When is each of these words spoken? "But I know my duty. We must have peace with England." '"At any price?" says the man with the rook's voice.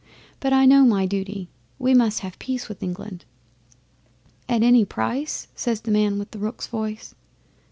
"But 0.39 0.51
I 0.51 0.65
know 0.65 0.83
my 0.83 1.05
duty. 1.05 1.47
We 1.77 1.93
must 1.93 2.21
have 2.21 2.39
peace 2.39 2.67
with 2.67 2.81
England." 2.81 3.23
'"At 4.49 4.63
any 4.63 4.83
price?" 4.83 5.47
says 5.53 5.81
the 5.81 5.91
man 5.91 6.17
with 6.17 6.31
the 6.31 6.39
rook's 6.39 6.65
voice. 6.65 7.13